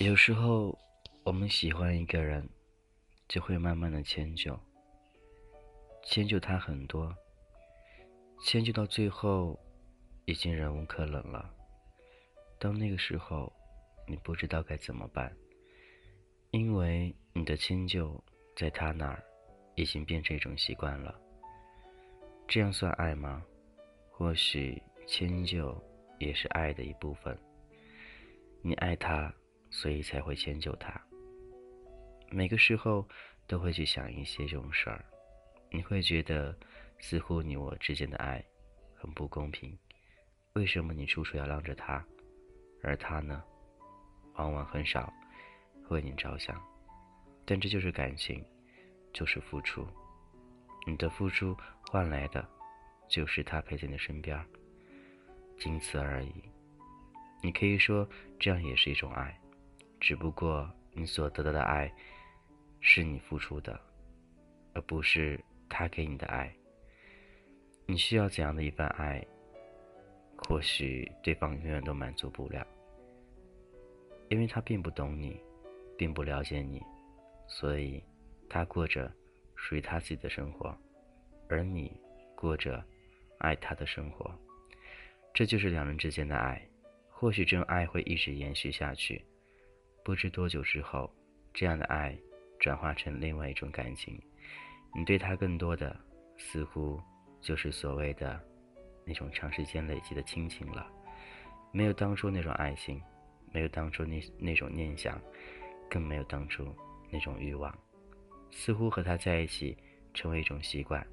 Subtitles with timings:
[0.00, 0.78] 有时候，
[1.24, 2.48] 我们喜欢一个人，
[3.28, 4.58] 就会慢慢的迁就，
[6.02, 7.14] 迁就他很多，
[8.42, 9.60] 迁就到最后，
[10.24, 11.54] 已经忍无可忍了。
[12.58, 13.52] 到那个时候，
[14.08, 15.30] 你不知道该怎么办，
[16.50, 18.24] 因为你的迁就
[18.56, 19.22] 在他那儿，
[19.74, 21.14] 已经变成一种习惯了。
[22.48, 23.44] 这样算爱吗？
[24.10, 25.78] 或许迁就
[26.18, 27.38] 也是爱的一部分。
[28.62, 29.32] 你爱他，
[29.70, 31.00] 所以才会迁就他。
[32.30, 33.08] 每个时候
[33.46, 35.04] 都会去想一些这种事儿，
[35.70, 36.56] 你会觉得
[36.98, 38.44] 似乎你我之间的爱
[38.94, 39.76] 很不公平。
[40.54, 42.04] 为什么你处处要让着他，
[42.82, 43.42] 而他呢，
[44.34, 45.12] 往往很少
[45.88, 46.60] 为你着想？
[47.44, 48.44] 但这就是感情，
[49.12, 49.86] 就是付出。
[50.86, 52.48] 你的付出换来的
[53.08, 54.44] 就是他陪在你身边，
[55.58, 56.32] 仅此而已。
[57.42, 58.08] 你可以说
[58.38, 59.38] 这样也是一种爱，
[60.00, 61.92] 只不过你所得到的爱，
[62.80, 63.78] 是你付出的，
[64.72, 66.52] 而不是他给你的爱。
[67.86, 69.24] 你需要怎样的一份爱？
[70.38, 72.66] 或许对方永远都满足不了，
[74.30, 75.38] 因为他并不懂你，
[75.98, 76.80] 并不了解你，
[77.46, 78.02] 所以
[78.48, 79.12] 他过着
[79.54, 80.74] 属于他自己的生活，
[81.48, 82.00] 而你
[82.34, 82.82] 过着
[83.38, 84.34] 爱他的生活。
[85.34, 86.66] 这就是两人之间的爱。
[87.10, 89.22] 或许这种爱会一直延续下去，
[90.02, 91.10] 不知多久之后，
[91.52, 92.16] 这样的爱
[92.58, 94.20] 转化成另外一种感情。
[94.94, 95.94] 你对他更多的，
[96.36, 97.00] 似乎
[97.40, 98.40] 就是所谓的
[99.04, 100.90] 那种长时间累积的亲情了，
[101.70, 103.00] 没有当初那种爱情，
[103.52, 105.20] 没有当初那那种念想，
[105.88, 106.74] 更没有当初
[107.10, 107.72] 那种欲望。
[108.50, 109.76] 似乎和他在一起
[110.12, 111.06] 成为一种习惯，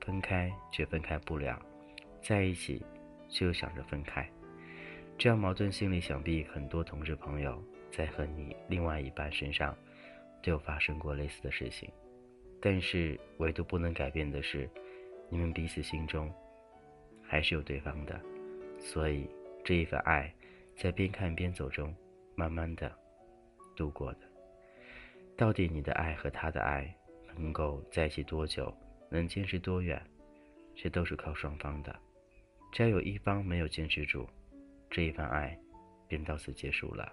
[0.00, 1.60] 分开却分开不了，
[2.22, 2.82] 在一起
[3.28, 4.26] 却又想着分开。
[5.18, 9.76] 这样矛盾心理，想必很多同志朋友在和你另外一半身上
[10.42, 11.90] 都有发生过类似的事情，
[12.60, 14.68] 但是唯独不能改变的是，
[15.28, 16.32] 你们彼此心中
[17.22, 18.20] 还是有对方的，
[18.78, 19.28] 所以
[19.64, 20.32] 这一份爱
[20.76, 21.94] 在边看边走中
[22.34, 22.90] 慢慢的
[23.76, 24.20] 度过的。
[25.36, 26.94] 到底你的爱和他的爱
[27.36, 28.74] 能够在一起多久，
[29.10, 30.00] 能坚持多远，
[30.74, 31.98] 这都是靠双方的，
[32.72, 34.28] 只要有一方没有坚持住。
[34.90, 35.58] 这一份爱，
[36.08, 37.10] 便到此结束了。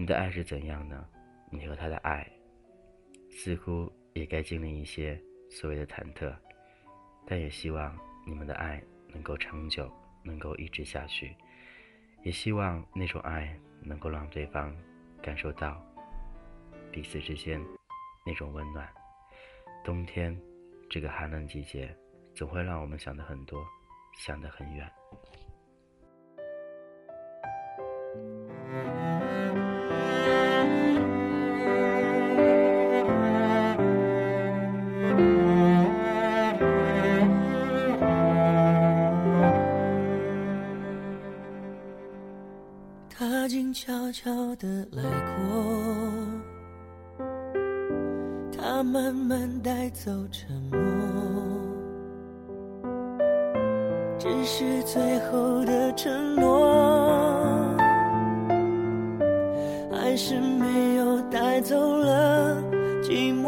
[0.00, 1.06] 你的爱是怎样呢？
[1.50, 2.26] 你和他的爱，
[3.28, 6.34] 似乎也该经历一些所谓的忐忑，
[7.26, 7.94] 但也希望
[8.26, 11.36] 你们的爱能够长久，能够一直下去。
[12.22, 14.74] 也希望那种爱能够让对方
[15.20, 15.84] 感受到
[16.90, 17.62] 彼此之间
[18.24, 18.88] 那种温暖。
[19.84, 20.34] 冬天
[20.88, 21.94] 这个寒冷季节，
[22.34, 23.62] 总会让我们想的很多，
[24.16, 24.90] 想得很远。
[43.72, 45.02] 悄悄地来
[45.36, 45.44] 过，
[48.56, 50.80] 他慢慢带走沉默，
[54.18, 57.76] 只是最后的承诺，
[59.92, 62.60] 还是没有带走了
[63.02, 63.39] 寂寞。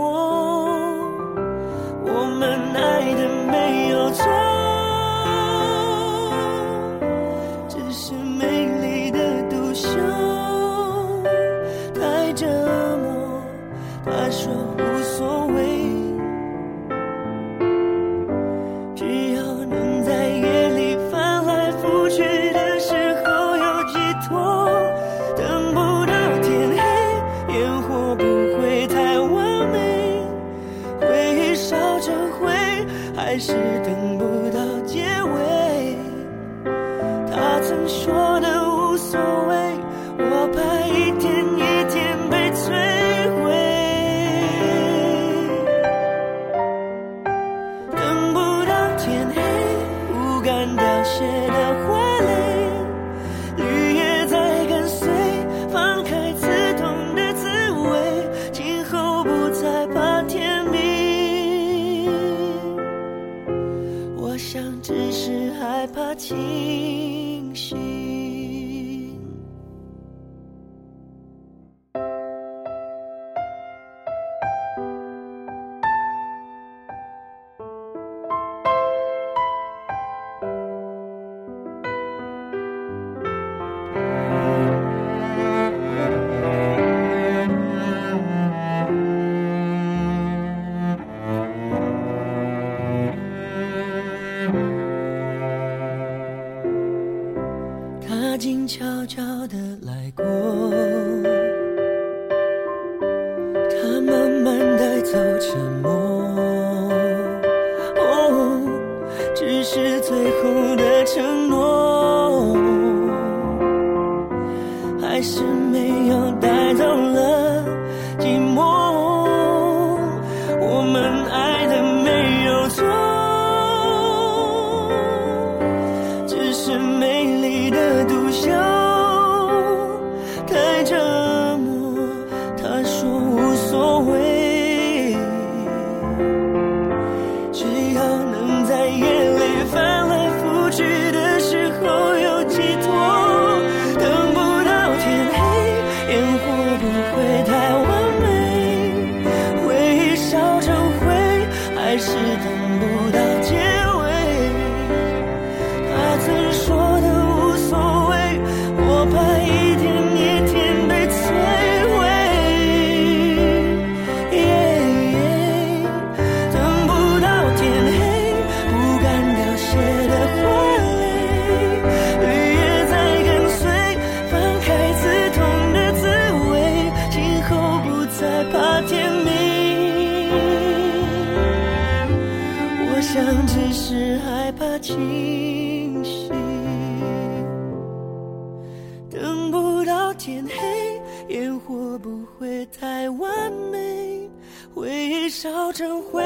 [190.57, 191.01] 黑，
[191.35, 194.29] 烟火不会太完美，
[194.75, 196.25] 回忆烧成灰，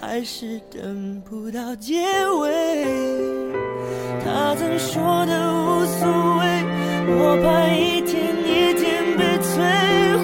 [0.00, 2.02] 还是等不到结
[2.40, 2.74] 尾。
[4.24, 6.06] 他曾说的无所
[6.38, 6.44] 谓，
[7.06, 8.82] 我怕一天一天
[9.16, 9.52] 被摧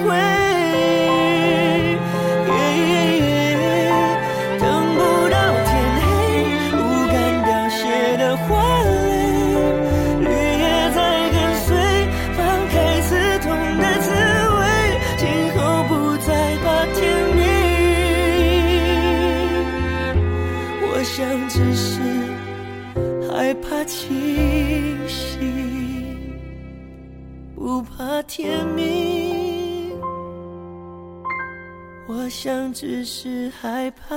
[28.13, 29.97] 那天明。
[32.09, 34.13] 我想只是害怕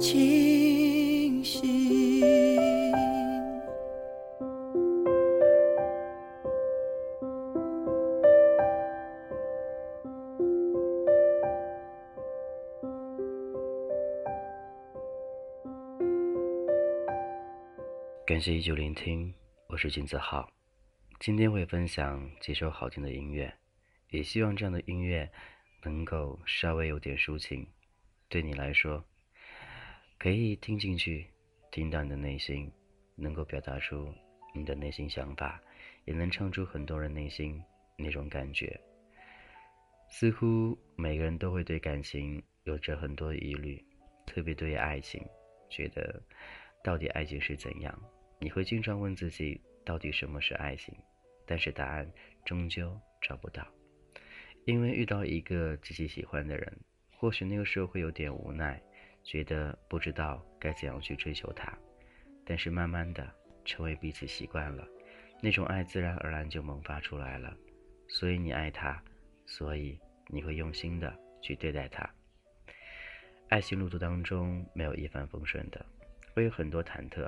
[0.00, 2.20] 清醒。
[18.26, 19.32] 感谢依旧聆听，
[19.68, 20.44] 我是金子浩。
[21.20, 23.52] 今天会分享几首好听的音乐，
[24.10, 25.28] 也希望这样的音乐
[25.82, 27.66] 能够稍微有点抒情，
[28.28, 29.04] 对你来说
[30.16, 31.26] 可以听进去，
[31.72, 32.70] 听到你的内心，
[33.16, 34.14] 能够表达出
[34.54, 35.60] 你的内心想法，
[36.04, 37.60] 也能唱出很多人内心
[37.96, 38.80] 那种感觉。
[40.08, 43.84] 似乎每个人都会对感情有着很多疑虑，
[44.24, 45.20] 特别对于爱情，
[45.68, 46.22] 觉得
[46.84, 48.00] 到底爱情是怎样？
[48.38, 50.94] 你会经常问自己，到底什么是爱情？
[51.48, 52.06] 但是答案
[52.44, 53.66] 终究找不到，
[54.66, 56.78] 因为遇到一个自己喜欢的人，
[57.16, 58.78] 或许那个时候会有点无奈，
[59.24, 61.72] 觉得不知道该怎样去追求他。
[62.44, 63.26] 但是慢慢的
[63.64, 64.86] 成为彼此习惯了，
[65.42, 67.56] 那种爱自然而然就萌发出来了。
[68.08, 69.02] 所以你爱他，
[69.46, 72.08] 所以你会用心的去对待他。
[73.48, 75.84] 爱情路途当中没有一帆风顺的，
[76.34, 77.26] 会有很多忐忑。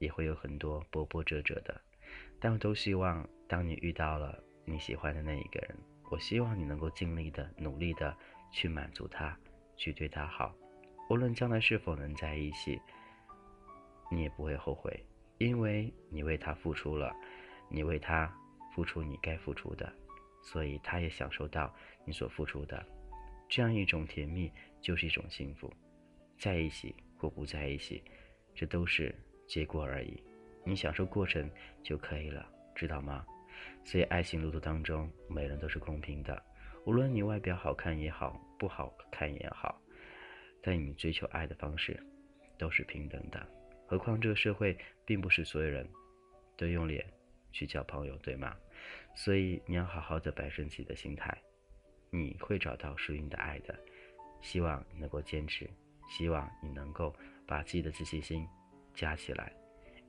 [0.00, 1.80] 也会有很多波波折折的，
[2.38, 5.76] 但我都希望，当你遇到了你喜欢的那一个人，
[6.10, 8.16] 我希望你能够尽力的、努力的
[8.52, 9.36] 去满足他，
[9.76, 10.54] 去对他好。
[11.08, 12.78] 无论将来是否能在一起，
[14.10, 15.04] 你也不会后悔，
[15.38, 17.12] 因为你为他付出了，
[17.70, 18.30] 你为他
[18.74, 19.92] 付出你该付出的，
[20.42, 21.74] 所以他也享受到
[22.04, 22.86] 你所付出的。
[23.48, 24.52] 这样一种甜蜜
[24.82, 25.72] 就是一种幸福，
[26.38, 28.04] 在一起或不在一起，
[28.54, 29.14] 这都是。
[29.46, 30.22] 结果而已，
[30.62, 31.50] 你享受过程
[31.82, 33.24] 就可以了，知道吗？
[33.84, 36.42] 所以爱情路途当中，每人都是公平的，
[36.84, 39.80] 无论你外表好看也好，不好看也好，
[40.62, 41.98] 但你追求爱的方式
[42.58, 43.46] 都是平等的。
[43.86, 45.88] 何况这个社会并不是所有人
[46.56, 47.04] 都用脸
[47.52, 48.54] 去交朋友，对吗？
[49.14, 51.36] 所以你要好好的摆正自己的心态，
[52.10, 53.78] 你会找到属于你的爱的。
[54.40, 55.68] 希望你能够坚持，
[56.08, 57.12] 希望你能够
[57.46, 58.46] 把自己的自信心。
[58.94, 59.52] 加起来，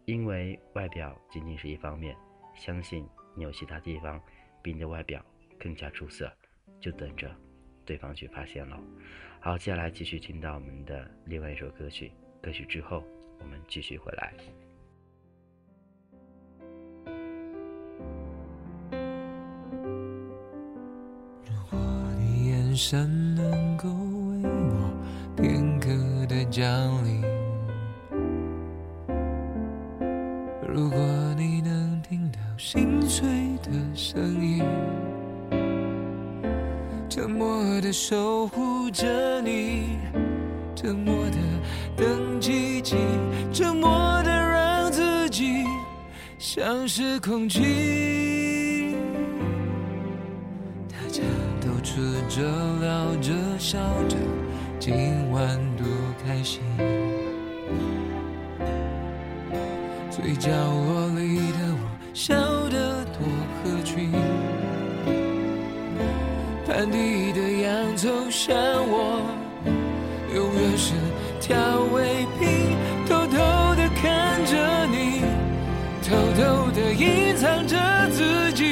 [0.06, 2.16] 因为外表仅仅是一方面，
[2.56, 3.08] 相信
[3.40, 4.22] 有其他地方
[4.62, 5.24] 比你的外表
[5.60, 6.32] 更加出色，
[6.80, 7.30] 就等着
[7.86, 8.78] 对方去发现喽。
[9.40, 13.04] 好，接下来继续听到我们的另外一首歌曲，歌曲之后
[13.40, 14.34] 我们继续回来。
[21.46, 21.80] 如果
[22.18, 24.94] 你眼神能够为我
[25.38, 25.90] 片刻
[26.28, 26.62] 的降
[27.06, 27.39] 临。
[38.02, 39.98] 守护着你，
[40.74, 41.38] 沉默的
[41.98, 42.96] 等奇迹，
[43.52, 43.90] 沉默
[44.24, 45.66] 的让自己
[46.38, 48.96] 像是空气。
[50.88, 51.22] 大家
[51.60, 52.42] 都吃着
[52.80, 53.78] 聊着笑
[54.08, 54.16] 着，
[54.80, 55.86] 今晚多
[56.26, 56.62] 开心。
[60.10, 62.34] 最角落里的我，笑
[62.70, 63.28] 得多
[63.62, 64.10] 合群。
[66.66, 66.98] 盘底
[68.02, 69.20] 走向我，
[70.34, 70.94] 永远是
[71.42, 71.58] 调
[71.92, 73.36] 味品，偷偷
[73.76, 74.56] 的看着
[74.88, 75.20] 你，
[76.02, 77.76] 偷偷的隐藏着
[78.10, 78.69] 自己。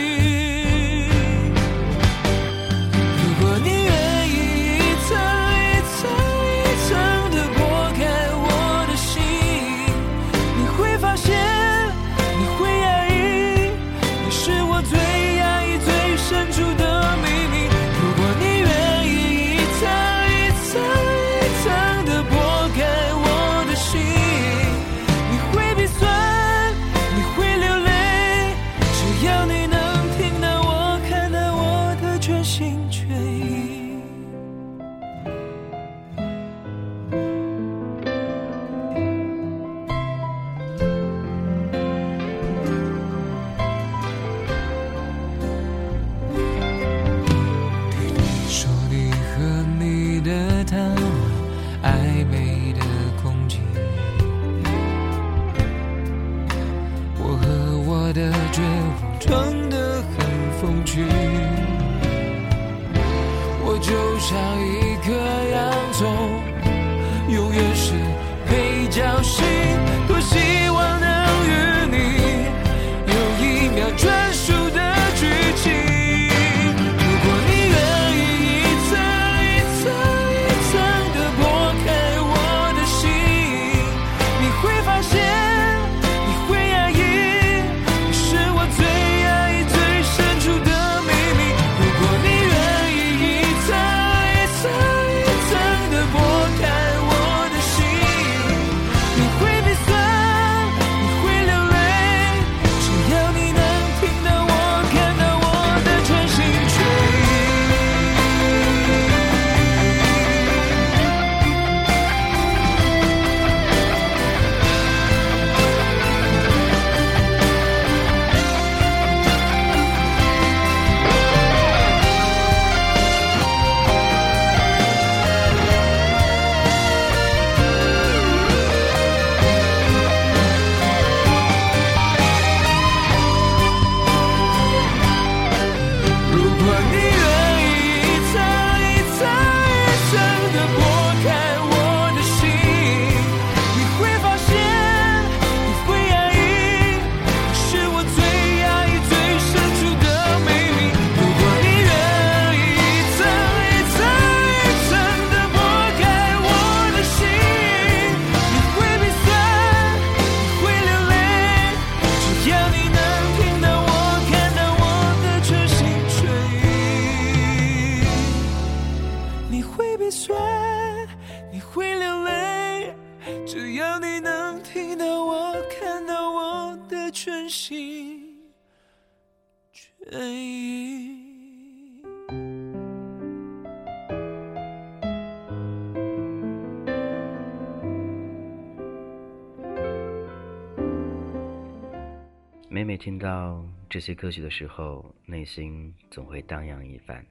[192.98, 197.26] 听到这些歌曲的时候，内心总会荡漾一番，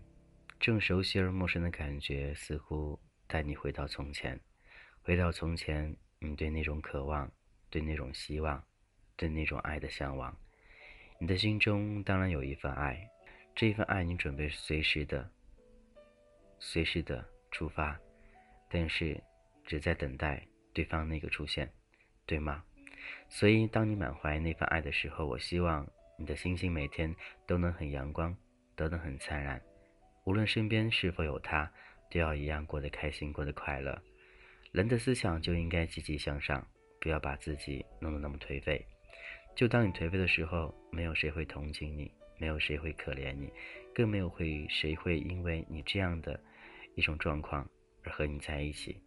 [0.61, 4.40] 这种熟悉而陌生的感觉，似乎带你回到从前，
[5.02, 7.30] 回到从前，你对那种渴望，
[7.68, 8.62] 对那种希望，
[9.16, 10.35] 对那种爱的向往。
[11.18, 13.08] 你的心中当然有一份爱，
[13.54, 15.30] 这一份爱你准备随时的、
[16.58, 17.99] 随时的出发，
[18.68, 19.20] 但是
[19.64, 21.73] 只在等待对方那个出现，
[22.25, 22.62] 对吗？
[23.28, 25.86] 所以，当你满怀那份爱的时候，我希望
[26.18, 27.14] 你的星星每天
[27.46, 28.36] 都能很阳光，
[28.75, 29.60] 都能很灿烂。
[30.25, 31.70] 无论身边是否有他，
[32.10, 34.00] 都要一样过得开心，过得快乐。
[34.72, 36.66] 人的思想就应该积极向上，
[37.00, 38.84] 不要把自己弄得那么颓废。
[39.54, 43.50] 就当你颓废的时候，没有谁会同情你，没有谁会可怜你，
[43.94, 46.38] 更没有会谁会因为你这样的
[46.94, 47.66] 一种状况
[48.04, 49.00] 而和你在一起。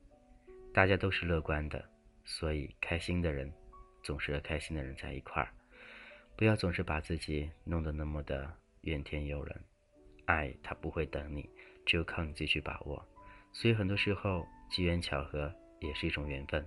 [0.73, 1.83] 大家都是乐观的，
[2.23, 3.51] 所以开心的人。
[4.01, 5.49] 总是和开心的人在一块儿，
[6.35, 8.51] 不要总是把自己弄得那么的
[8.81, 9.55] 怨天尤人。
[10.25, 11.49] 爱他不会等你，
[11.85, 13.03] 只有靠你自己去把握。
[13.51, 16.63] 所以很多时候，机缘巧合也是一种缘分。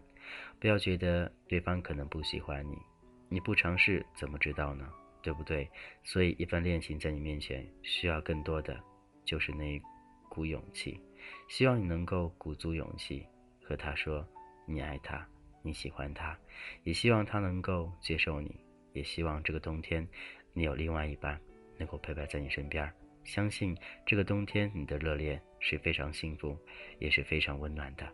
[0.59, 2.77] 不要觉得对方可能不喜欢你，
[3.29, 4.93] 你不尝试怎么知道呢？
[5.23, 5.71] 对不对？
[6.03, 8.77] 所以一份恋情在你面前需要更多的
[9.25, 9.81] 就是那一
[10.29, 11.01] 股勇气。
[11.49, 13.25] 希望你能够鼓足勇气
[13.63, 14.27] 和他说
[14.67, 15.25] 你爱他。
[15.63, 16.37] 你喜欢他，
[16.85, 18.55] 也希望他能够接受你，
[18.93, 20.07] 也希望这个冬天
[20.53, 21.41] 你有另外一半
[21.79, 22.93] 能够陪伴在你身边。
[23.25, 26.59] 相信这个冬天你的热恋是非常幸福，
[26.99, 28.07] 也是非常温暖的。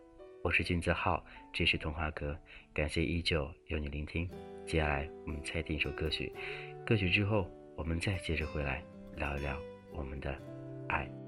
[0.42, 2.38] 我是金子浩，这是童话歌，
[2.72, 4.28] 感谢依旧有你聆听。
[4.66, 6.32] 接下来我们再听一首歌曲，
[6.86, 8.84] 歌曲之后我们再接着回来
[9.16, 9.58] 聊一聊
[9.92, 10.38] 我们的
[10.88, 11.27] 爱。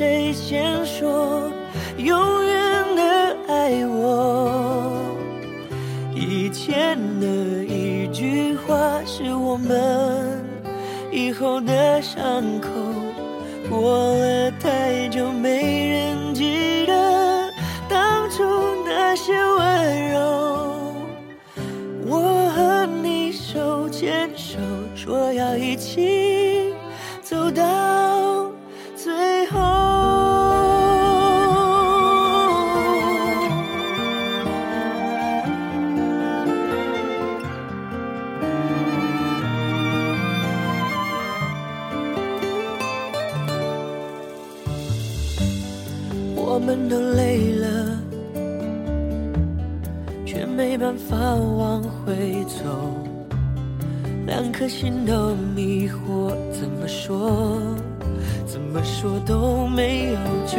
[0.00, 1.52] 谁先说
[1.98, 4.90] 永远的爱我？
[6.14, 7.26] 以前的
[7.66, 10.42] 一句话是我们
[11.12, 12.70] 以后的伤口。
[13.68, 15.59] 过了太久，没
[55.40, 57.58] 迷惑，怎么说，
[58.46, 60.58] 怎么说都没有救。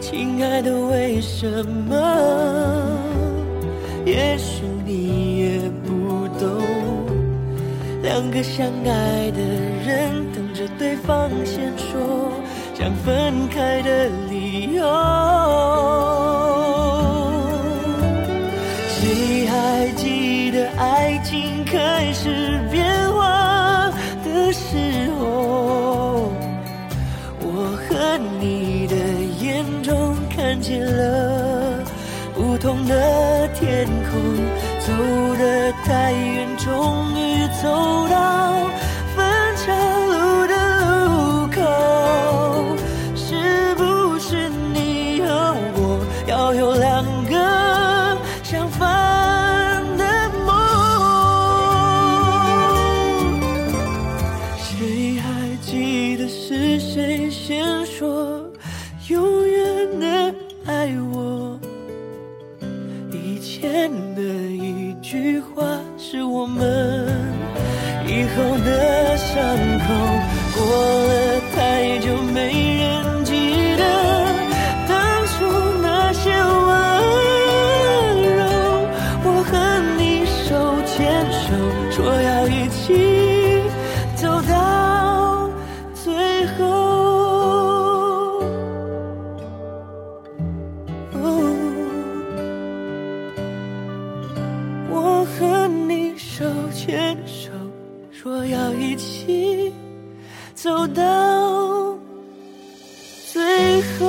[0.00, 1.94] 亲爱的，为什么？
[4.04, 6.48] 也许你也不懂。
[8.02, 9.40] 两个相爱的
[9.84, 12.32] 人，等着对方先说
[12.74, 14.82] 想分开的理由。
[18.88, 22.84] 谁还记得爱情开始变
[24.52, 26.32] 时候？
[27.42, 28.94] 我和你的
[29.42, 31.84] 眼中看见了
[32.34, 34.20] 不同的天空，
[34.80, 34.92] 走
[35.38, 38.06] 得太远，终于走
[96.70, 97.50] 牵手，
[98.12, 99.72] 说要一起
[100.54, 101.98] 走到
[103.32, 104.06] 最后。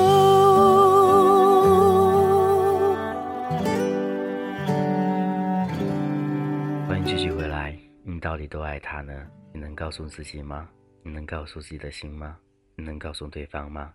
[6.88, 7.76] 欢迎继续回来。
[8.04, 9.26] 你到底多爱他呢？
[9.52, 10.68] 你能告诉自己吗？
[11.02, 12.36] 你能告诉自己的心吗？
[12.76, 13.92] 你能告诉对方吗？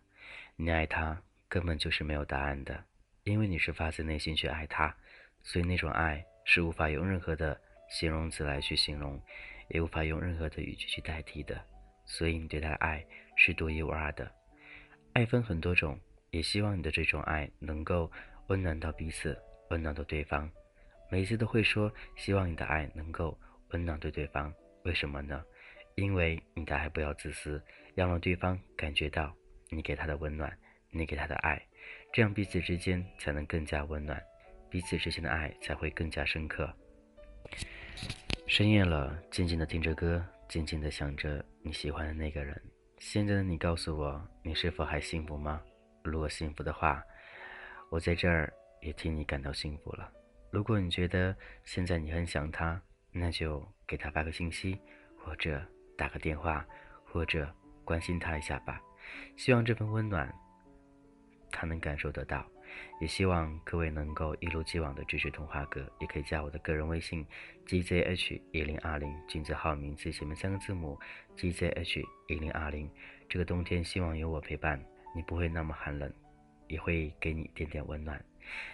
[0.55, 2.83] 你爱他根本就是没有答案的，
[3.23, 4.93] 因为你是发自内心去爱他，
[5.41, 9.21] 所以那种爱是无法用任何的形容词来去形容，
[9.69, 11.59] 也无法用任何的语句去代替的。
[12.05, 14.31] 所以你对他的爱是独一无二的。
[15.13, 15.99] 爱分很多种，
[16.31, 18.11] 也希望你的这种爱能够
[18.47, 19.37] 温暖到彼此，
[19.69, 20.49] 温暖到对方。
[21.09, 23.37] 每一次都会说，希望你的爱能够
[23.69, 24.53] 温暖对对方。
[24.83, 25.43] 为什么呢？
[25.95, 27.61] 因为你的爱不要自私，
[27.95, 29.35] 要让对方感觉到
[29.69, 30.55] 你给他的温暖，
[30.91, 31.61] 你给他的爱，
[32.13, 34.21] 这样彼此之间才能更加温暖，
[34.69, 36.71] 彼此之间的爱才会更加深刻。
[38.47, 42.59] 深夜了，静静的听着歌，静静的想着你喜欢的那个人。
[42.97, 45.61] 现在的你告诉我，你是否还幸福吗？
[46.01, 47.03] 如果幸福的话，
[47.91, 50.09] 我在这儿也替你感到幸福了。
[50.49, 52.81] 如果你觉得现在你很想他，
[53.11, 54.79] 那就给他发个信息，
[55.17, 55.61] 或者。
[55.97, 56.63] 打个电话，
[57.03, 57.51] 或者
[57.83, 58.79] 关心他一下吧。
[59.35, 60.31] 希望这份温暖，
[61.51, 62.45] 他能感受得到。
[62.99, 67.25] 也希望各位能够一如既往的支持童话哥，也可以加我的个人微信
[67.65, 70.99] gzh 一零二零，金字号名字前面三个字母
[71.35, 72.89] gzh 一零二零。
[73.29, 74.83] 这个冬天，希望有我陪伴，
[75.15, 76.11] 你不会那么寒冷，
[76.67, 78.23] 也会给你点点温暖。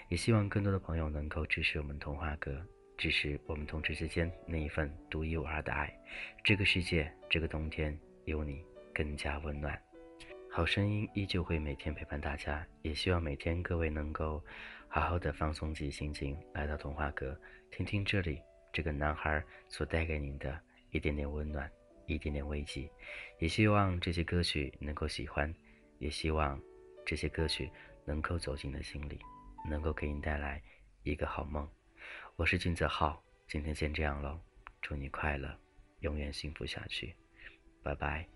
[0.09, 2.65] 也希望更多的朋友能够支持我们童话哥。
[2.95, 5.91] 支持我们同志之间那一份独一无二的爱，
[6.43, 8.63] 这个世界，这个冬天有你
[8.93, 9.81] 更加温暖。
[10.55, 14.39] 好声音依旧会每天陪伴大家，也希望每天各位能够
[14.87, 17.35] 好好的放松自己心情，来到童话阁，
[17.71, 18.39] 听听这里
[18.71, 20.61] 这个男孩所带给您的
[20.91, 21.67] 一点点温暖，
[22.05, 22.87] 一点点慰藉。
[23.39, 25.51] 也希望这些歌曲能够喜欢，
[25.97, 26.61] 也希望
[27.03, 27.67] 这些歌曲
[28.05, 29.17] 能够走进你的心里，
[29.67, 30.61] 能够给你带来
[31.01, 31.67] 一个好梦。
[32.35, 34.39] 我是金泽浩，今天先这样喽，
[34.83, 35.51] 祝你快乐，
[36.01, 37.15] 永远幸福下去，
[37.81, 38.27] 拜拜。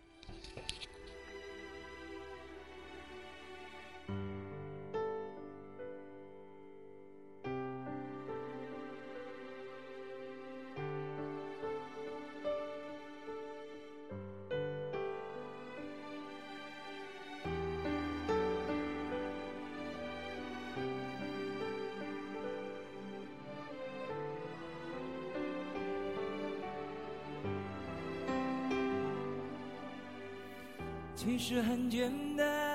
[31.17, 32.67] 其实很简单，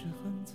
[0.00, 0.54] 是很自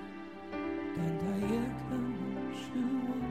[2.73, 3.30] 能